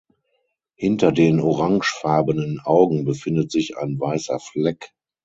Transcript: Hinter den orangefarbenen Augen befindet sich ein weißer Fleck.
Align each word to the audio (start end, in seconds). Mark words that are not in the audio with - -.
Hinter 0.73 1.11
den 1.11 1.39
orangefarbenen 1.39 2.59
Augen 2.61 3.05
befindet 3.05 3.51
sich 3.51 3.77
ein 3.77 3.99
weißer 3.99 4.39
Fleck. 4.39 4.95